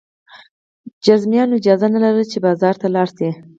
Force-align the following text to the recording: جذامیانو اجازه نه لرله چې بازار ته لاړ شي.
جذامیانو 1.05 1.57
اجازه 1.59 1.87
نه 1.93 1.99
لرله 2.03 2.25
چې 2.31 2.37
بازار 2.45 2.75
ته 2.81 2.87
لاړ 2.95 3.07
شي. 3.17 3.29